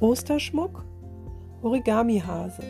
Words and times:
Osterschmuck, 0.00 0.84
Origami-Hase. 1.62 2.62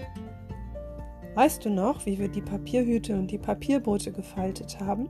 Weißt 1.34 1.65
du 1.65 1.70
noch, 1.70 2.06
wie 2.06 2.20
wir 2.20 2.29
die 2.29 2.41
Papierhüte 2.41 3.15
und 3.15 3.33
die 3.33 3.38
Papierboote 3.38 4.13
gefaltet 4.13 4.79
haben? 4.79 5.08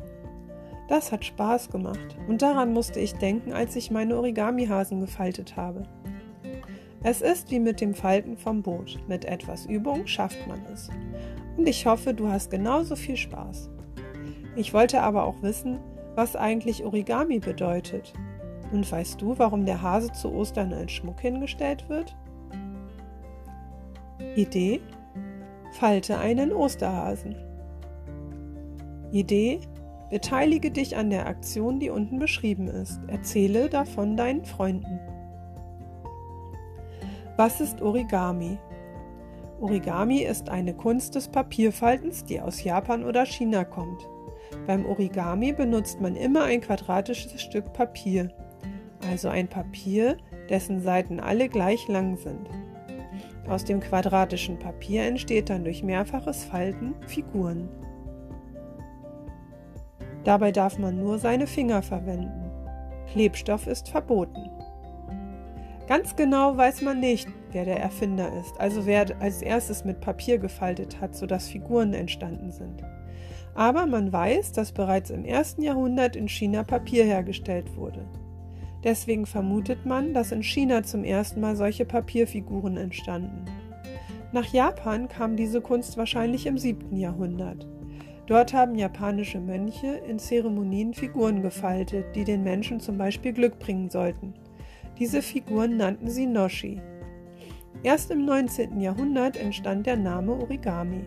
Das 0.88 1.12
hat 1.12 1.26
Spaß 1.26 1.68
gemacht 1.68 2.16
und 2.26 2.40
daran 2.40 2.72
musste 2.72 3.00
ich 3.00 3.12
denken, 3.14 3.52
als 3.52 3.76
ich 3.76 3.90
meine 3.90 4.16
Origami-Hasen 4.16 5.00
gefaltet 5.00 5.56
habe. 5.56 5.82
Es 7.02 7.20
ist 7.20 7.50
wie 7.50 7.60
mit 7.60 7.82
dem 7.82 7.92
Falten 7.92 8.38
vom 8.38 8.62
Boot. 8.62 8.98
Mit 9.06 9.26
etwas 9.26 9.66
Übung 9.66 10.06
schafft 10.06 10.46
man 10.48 10.60
es. 10.72 10.88
Und 11.58 11.68
ich 11.68 11.84
hoffe, 11.84 12.14
du 12.14 12.28
hast 12.28 12.50
genauso 12.50 12.96
viel 12.96 13.16
Spaß. 13.16 13.68
Ich 14.56 14.72
wollte 14.72 15.02
aber 15.02 15.24
auch 15.24 15.42
wissen, 15.42 15.80
was 16.14 16.34
eigentlich 16.34 16.82
Origami 16.82 17.40
bedeutet 17.40 18.14
und 18.72 18.90
weißt 18.90 19.20
du, 19.20 19.38
warum 19.38 19.66
der 19.66 19.82
Hase 19.82 20.12
zu 20.12 20.32
Ostern 20.32 20.72
als 20.72 20.92
Schmuck 20.92 21.20
hingestellt 21.20 21.88
wird? 21.88 22.16
Idee? 24.34 24.80
Falte 25.72 26.18
einen 26.18 26.52
Osterhasen. 26.52 27.36
Idee? 29.12 29.60
Beteilige 30.10 30.70
dich 30.70 30.96
an 30.96 31.10
der 31.10 31.26
Aktion, 31.26 31.80
die 31.80 31.90
unten 31.90 32.18
beschrieben 32.18 32.68
ist. 32.68 33.00
Erzähle 33.08 33.68
davon 33.68 34.16
deinen 34.16 34.44
Freunden. 34.44 35.00
Was 37.36 37.60
ist 37.60 37.82
Origami? 37.82 38.58
Origami 39.60 40.20
ist 40.20 40.48
eine 40.48 40.74
Kunst 40.74 41.14
des 41.14 41.28
Papierfaltens, 41.28 42.24
die 42.24 42.40
aus 42.40 42.62
Japan 42.62 43.04
oder 43.04 43.26
China 43.26 43.64
kommt. 43.64 44.06
Beim 44.66 44.86
Origami 44.86 45.52
benutzt 45.52 46.00
man 46.00 46.14
immer 46.14 46.44
ein 46.44 46.60
quadratisches 46.60 47.40
Stück 47.42 47.72
Papier 47.72 48.30
also 49.08 49.28
ein 49.28 49.48
Papier, 49.48 50.16
dessen 50.48 50.80
Seiten 50.80 51.20
alle 51.20 51.48
gleich 51.48 51.88
lang 51.88 52.16
sind. 52.16 52.48
Aus 53.48 53.64
dem 53.64 53.80
quadratischen 53.80 54.58
Papier 54.58 55.04
entsteht 55.04 55.50
dann 55.50 55.64
durch 55.64 55.82
mehrfaches 55.82 56.44
Falten 56.44 56.94
Figuren. 57.06 57.68
Dabei 60.24 60.50
darf 60.50 60.78
man 60.78 60.98
nur 60.98 61.18
seine 61.18 61.46
Finger 61.46 61.82
verwenden. 61.82 62.50
Klebstoff 63.12 63.68
ist 63.68 63.88
verboten. 63.88 64.50
Ganz 65.86 66.16
genau 66.16 66.56
weiß 66.56 66.82
man 66.82 66.98
nicht, 66.98 67.28
wer 67.52 67.64
der 67.64 67.78
Erfinder 67.78 68.32
ist, 68.40 68.58
also 68.58 68.86
wer 68.86 69.06
als 69.20 69.40
erstes 69.40 69.84
mit 69.84 70.00
Papier 70.00 70.38
gefaltet 70.38 71.00
hat, 71.00 71.14
sodass 71.14 71.46
Figuren 71.46 71.94
entstanden 71.94 72.50
sind. 72.50 72.82
Aber 73.54 73.86
man 73.86 74.12
weiß, 74.12 74.50
dass 74.50 74.72
bereits 74.72 75.10
im 75.10 75.24
ersten 75.24 75.62
Jahrhundert 75.62 76.16
in 76.16 76.28
China 76.28 76.64
Papier 76.64 77.04
hergestellt 77.04 77.76
wurde. 77.76 78.04
Deswegen 78.86 79.26
vermutet 79.26 79.84
man, 79.84 80.14
dass 80.14 80.30
in 80.30 80.44
China 80.44 80.84
zum 80.84 81.02
ersten 81.02 81.40
Mal 81.40 81.56
solche 81.56 81.84
Papierfiguren 81.84 82.76
entstanden. 82.76 83.44
Nach 84.30 84.46
Japan 84.46 85.08
kam 85.08 85.34
diese 85.34 85.60
Kunst 85.60 85.96
wahrscheinlich 85.96 86.46
im 86.46 86.56
7. 86.56 86.96
Jahrhundert. 86.96 87.66
Dort 88.28 88.54
haben 88.54 88.76
japanische 88.76 89.40
Mönche 89.40 89.88
in 90.08 90.20
Zeremonien 90.20 90.94
Figuren 90.94 91.42
gefaltet, 91.42 92.14
die 92.14 92.22
den 92.22 92.44
Menschen 92.44 92.78
zum 92.78 92.96
Beispiel 92.96 93.32
Glück 93.32 93.58
bringen 93.58 93.90
sollten. 93.90 94.34
Diese 95.00 95.20
Figuren 95.20 95.76
nannten 95.76 96.08
sie 96.08 96.26
Noshi. 96.26 96.80
Erst 97.82 98.12
im 98.12 98.24
19. 98.24 98.80
Jahrhundert 98.80 99.36
entstand 99.36 99.86
der 99.86 99.96
Name 99.96 100.32
Origami. 100.32 101.04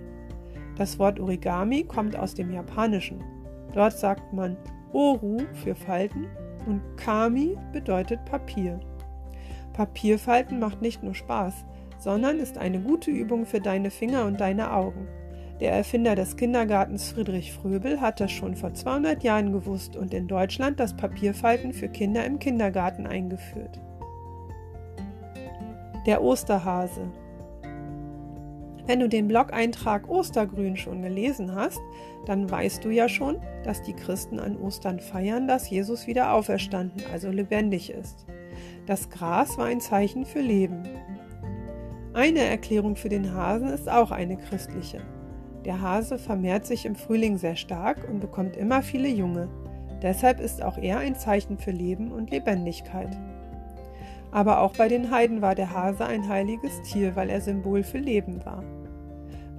Das 0.75 0.99
Wort 0.99 1.17
Origami 1.17 1.85
kommt 1.85 2.17
aus 2.17 2.33
dem 2.33 2.51
Japanischen. 2.51 3.23
Dort 3.73 3.97
sagt 3.97 4.33
man 4.33 4.57
Oru 4.91 5.37
für 5.53 5.75
Falten 5.75 6.27
und 6.65 6.81
Kami 6.97 7.57
bedeutet 7.71 8.23
Papier. 8.25 8.79
Papierfalten 9.73 10.59
macht 10.59 10.81
nicht 10.81 11.03
nur 11.03 11.15
Spaß, 11.15 11.65
sondern 11.97 12.39
ist 12.39 12.57
eine 12.57 12.79
gute 12.79 13.11
Übung 13.11 13.45
für 13.45 13.59
deine 13.59 13.91
Finger 13.91 14.25
und 14.25 14.39
deine 14.39 14.73
Augen. 14.73 15.07
Der 15.59 15.73
Erfinder 15.73 16.15
des 16.15 16.37
Kindergartens 16.37 17.11
Friedrich 17.11 17.51
Fröbel 17.51 17.99
hat 17.99 18.21
das 18.21 18.31
schon 18.31 18.55
vor 18.55 18.73
200 18.73 19.23
Jahren 19.23 19.51
gewusst 19.51 19.97
und 19.97 20.13
in 20.13 20.27
Deutschland 20.27 20.79
das 20.79 20.95
Papierfalten 20.95 21.73
für 21.73 21.89
Kinder 21.89 22.25
im 22.25 22.39
Kindergarten 22.39 23.05
eingeführt. 23.05 23.81
Der 26.05 26.23
Osterhase 26.23 27.11
wenn 28.89 29.01
du 29.01 29.07
den 29.07 29.27
Blog-Eintrag 29.27 30.09
Ostergrün 30.09 30.75
schon 30.75 31.03
gelesen 31.03 31.53
hast, 31.53 31.79
dann 32.25 32.49
weißt 32.49 32.83
du 32.83 32.89
ja 32.89 33.07
schon, 33.07 33.37
dass 33.63 33.83
die 33.83 33.93
Christen 33.93 34.39
an 34.39 34.57
Ostern 34.57 34.99
feiern, 34.99 35.47
dass 35.47 35.69
Jesus 35.69 36.07
wieder 36.07 36.33
auferstanden, 36.33 37.03
also 37.13 37.29
lebendig 37.29 37.91
ist. 37.91 38.25
Das 38.87 39.11
Gras 39.11 39.59
war 39.59 39.67
ein 39.67 39.79
Zeichen 39.79 40.25
für 40.25 40.41
Leben. 40.41 40.89
Eine 42.15 42.39
Erklärung 42.39 42.95
für 42.95 43.09
den 43.09 43.31
Hasen 43.31 43.67
ist 43.67 43.87
auch 43.87 44.09
eine 44.09 44.37
christliche. 44.37 45.01
Der 45.65 45.79
Hase 45.81 46.17
vermehrt 46.17 46.65
sich 46.65 46.87
im 46.87 46.95
Frühling 46.95 47.37
sehr 47.37 47.57
stark 47.57 48.09
und 48.09 48.19
bekommt 48.19 48.57
immer 48.57 48.81
viele 48.81 49.09
Junge. 49.09 49.49
Deshalb 50.01 50.39
ist 50.39 50.63
auch 50.63 50.79
er 50.79 50.97
ein 50.97 51.13
Zeichen 51.13 51.59
für 51.59 51.69
Leben 51.69 52.11
und 52.11 52.31
Lebendigkeit. 52.31 53.15
Aber 54.31 54.61
auch 54.61 54.73
bei 54.75 54.87
den 54.87 55.11
Heiden 55.11 55.43
war 55.43 55.53
der 55.53 55.71
Hase 55.71 56.07
ein 56.07 56.27
heiliges 56.27 56.81
Tier, 56.81 57.15
weil 57.15 57.29
er 57.29 57.41
Symbol 57.41 57.83
für 57.83 57.99
Leben 57.99 58.43
war. 58.45 58.63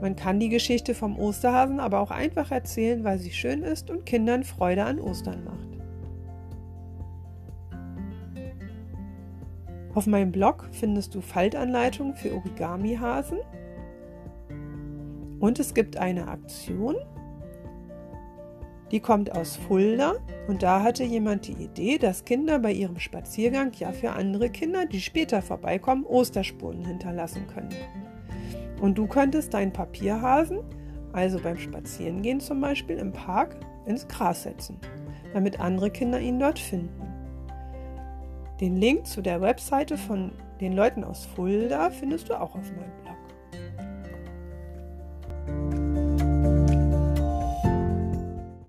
Man 0.00 0.16
kann 0.16 0.40
die 0.40 0.48
Geschichte 0.48 0.94
vom 0.94 1.18
Osterhasen 1.18 1.78
aber 1.78 2.00
auch 2.00 2.10
einfach 2.10 2.50
erzählen, 2.50 3.04
weil 3.04 3.18
sie 3.18 3.32
schön 3.32 3.62
ist 3.62 3.90
und 3.90 4.06
Kindern 4.06 4.44
Freude 4.44 4.84
an 4.84 4.98
Ostern 4.98 5.44
macht. 5.44 5.70
Auf 9.94 10.06
meinem 10.06 10.32
Blog 10.32 10.68
findest 10.72 11.14
du 11.14 11.20
Faltanleitungen 11.20 12.14
für 12.14 12.34
Origami-Hasen 12.34 13.38
und 15.40 15.58
es 15.58 15.74
gibt 15.74 15.96
eine 15.96 16.28
Aktion, 16.28 16.94
die 18.92 19.00
kommt 19.00 19.34
aus 19.36 19.56
Fulda 19.56 20.14
und 20.48 20.62
da 20.62 20.82
hatte 20.82 21.04
jemand 21.04 21.46
die 21.46 21.64
Idee, 21.64 21.98
dass 21.98 22.24
Kinder 22.24 22.58
bei 22.58 22.72
ihrem 22.72 22.98
Spaziergang 22.98 23.72
ja 23.74 23.92
für 23.92 24.12
andere 24.12 24.50
Kinder, 24.50 24.86
die 24.86 25.00
später 25.00 25.42
vorbeikommen, 25.42 26.04
Osterspuren 26.04 26.84
hinterlassen 26.84 27.46
können. 27.46 27.74
Und 28.80 28.96
du 28.96 29.06
könntest 29.06 29.54
deinen 29.54 29.72
Papierhasen, 29.72 30.60
also 31.12 31.38
beim 31.38 31.58
Spazierengehen 31.58 32.40
zum 32.40 32.60
Beispiel 32.60 32.96
im 32.96 33.12
Park, 33.12 33.56
ins 33.86 34.08
Gras 34.08 34.42
setzen, 34.42 34.78
damit 35.32 35.60
andere 35.60 35.90
Kinder 35.90 36.20
ihn 36.20 36.38
dort 36.38 36.58
finden. 36.58 37.02
Den 38.60 38.76
Link 38.76 39.06
zu 39.06 39.22
der 39.22 39.40
Webseite 39.40 39.96
von 39.96 40.32
den 40.60 40.74
Leuten 40.74 41.04
aus 41.04 41.24
Fulda 41.24 41.90
findest 41.90 42.28
du 42.28 42.34
auch 42.34 42.54
auf 42.54 42.70
meinem 42.72 42.92
Blog. 43.02 43.16